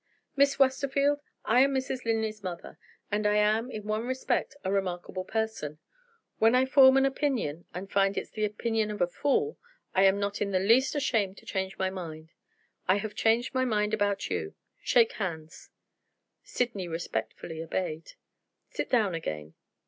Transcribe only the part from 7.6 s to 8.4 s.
and find it's